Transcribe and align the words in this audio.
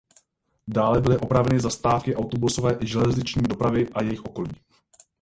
Dále 0.67 1.01
byly 1.01 1.17
opraveny 1.17 1.59
zastávky 1.59 2.15
autobusové 2.15 2.77
i 2.81 2.87
železniční 2.87 3.41
dopravy 3.41 3.89
a 3.93 4.03
jejich 4.03 4.25
okolí. 4.25 4.51